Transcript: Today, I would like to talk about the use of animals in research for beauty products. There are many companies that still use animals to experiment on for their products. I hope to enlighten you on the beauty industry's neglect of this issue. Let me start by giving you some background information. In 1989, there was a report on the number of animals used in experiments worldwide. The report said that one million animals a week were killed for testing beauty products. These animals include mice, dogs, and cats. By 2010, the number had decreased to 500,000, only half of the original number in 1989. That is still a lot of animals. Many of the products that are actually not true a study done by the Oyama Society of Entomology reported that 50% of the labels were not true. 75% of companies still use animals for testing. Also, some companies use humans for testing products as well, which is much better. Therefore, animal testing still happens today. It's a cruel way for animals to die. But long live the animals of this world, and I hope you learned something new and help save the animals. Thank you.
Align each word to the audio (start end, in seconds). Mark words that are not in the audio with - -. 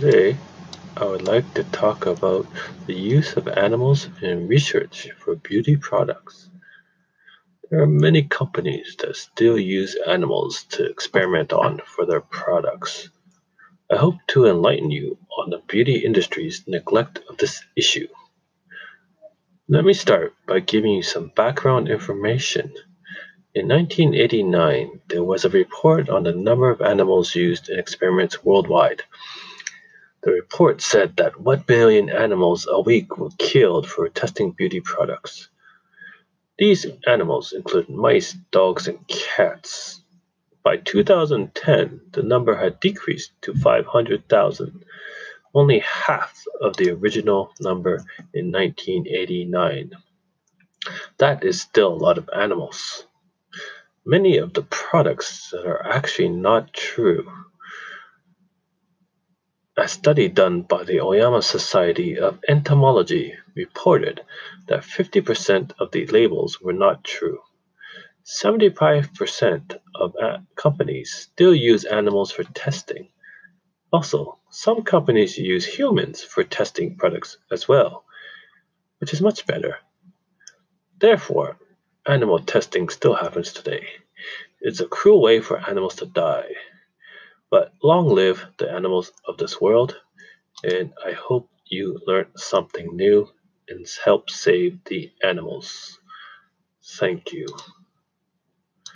Today, 0.00 0.36
I 0.96 1.06
would 1.06 1.22
like 1.26 1.54
to 1.54 1.64
talk 1.64 2.06
about 2.06 2.46
the 2.86 2.94
use 2.94 3.36
of 3.36 3.48
animals 3.48 4.08
in 4.22 4.46
research 4.46 5.08
for 5.18 5.34
beauty 5.34 5.76
products. 5.76 6.48
There 7.68 7.82
are 7.82 7.86
many 7.88 8.22
companies 8.22 8.94
that 9.00 9.16
still 9.16 9.58
use 9.58 9.96
animals 10.06 10.62
to 10.70 10.84
experiment 10.88 11.52
on 11.52 11.80
for 11.84 12.06
their 12.06 12.20
products. 12.20 13.10
I 13.90 13.96
hope 13.96 14.14
to 14.28 14.46
enlighten 14.46 14.92
you 14.92 15.18
on 15.36 15.50
the 15.50 15.62
beauty 15.66 16.04
industry's 16.04 16.62
neglect 16.68 17.18
of 17.28 17.36
this 17.38 17.60
issue. 17.76 18.06
Let 19.68 19.84
me 19.84 19.94
start 19.94 20.32
by 20.46 20.60
giving 20.60 20.92
you 20.92 21.02
some 21.02 21.32
background 21.34 21.88
information. 21.88 22.72
In 23.52 23.66
1989, 23.66 25.00
there 25.08 25.24
was 25.24 25.44
a 25.44 25.50
report 25.50 26.08
on 26.08 26.22
the 26.22 26.30
number 26.30 26.70
of 26.70 26.82
animals 26.82 27.34
used 27.34 27.68
in 27.68 27.80
experiments 27.80 28.44
worldwide. 28.44 29.02
The 30.28 30.34
report 30.34 30.82
said 30.82 31.16
that 31.16 31.40
one 31.40 31.64
million 31.66 32.10
animals 32.10 32.68
a 32.70 32.82
week 32.82 33.16
were 33.16 33.30
killed 33.38 33.88
for 33.88 34.10
testing 34.10 34.50
beauty 34.50 34.78
products. 34.78 35.48
These 36.58 36.84
animals 37.06 37.54
include 37.54 37.88
mice, 37.88 38.34
dogs, 38.50 38.88
and 38.88 39.08
cats. 39.08 40.02
By 40.62 40.76
2010, 40.76 42.02
the 42.12 42.22
number 42.22 42.54
had 42.54 42.78
decreased 42.78 43.32
to 43.40 43.54
500,000, 43.54 44.84
only 45.54 45.78
half 45.78 46.44
of 46.60 46.76
the 46.76 46.90
original 46.90 47.50
number 47.58 48.04
in 48.34 48.52
1989. 48.52 49.92
That 51.16 51.42
is 51.42 51.62
still 51.62 51.94
a 51.94 52.02
lot 52.04 52.18
of 52.18 52.28
animals. 52.36 53.06
Many 54.04 54.36
of 54.36 54.52
the 54.52 54.64
products 54.64 55.48
that 55.52 55.64
are 55.64 55.86
actually 55.86 56.28
not 56.28 56.74
true 56.74 57.32
a 59.78 59.88
study 59.88 60.28
done 60.28 60.62
by 60.62 60.84
the 60.84 61.00
Oyama 61.00 61.42
Society 61.42 62.18
of 62.18 62.38
Entomology 62.48 63.34
reported 63.54 64.20
that 64.66 64.80
50% 64.80 65.72
of 65.78 65.90
the 65.92 66.06
labels 66.06 66.60
were 66.60 66.72
not 66.72 67.04
true. 67.04 67.40
75% 68.24 69.78
of 69.94 70.14
companies 70.56 71.12
still 71.12 71.54
use 71.54 71.84
animals 71.84 72.30
for 72.30 72.44
testing. 72.44 73.08
Also, 73.92 74.38
some 74.50 74.82
companies 74.82 75.38
use 75.38 75.64
humans 75.64 76.22
for 76.22 76.44
testing 76.44 76.96
products 76.96 77.38
as 77.50 77.66
well, 77.66 78.04
which 78.98 79.12
is 79.12 79.22
much 79.22 79.46
better. 79.46 79.76
Therefore, 80.98 81.56
animal 82.06 82.40
testing 82.40 82.88
still 82.88 83.14
happens 83.14 83.52
today. 83.52 83.86
It's 84.60 84.80
a 84.80 84.86
cruel 84.86 85.22
way 85.22 85.40
for 85.40 85.58
animals 85.68 85.94
to 85.96 86.06
die. 86.06 86.50
But 87.50 87.72
long 87.82 88.08
live 88.08 88.44
the 88.58 88.70
animals 88.70 89.12
of 89.26 89.38
this 89.38 89.60
world, 89.60 89.96
and 90.64 90.92
I 91.04 91.12
hope 91.12 91.50
you 91.66 92.00
learned 92.06 92.32
something 92.38 92.96
new 92.96 93.28
and 93.68 93.86
help 94.04 94.30
save 94.30 94.84
the 94.86 95.12
animals. 95.22 95.98
Thank 96.98 97.32
you. 97.32 97.46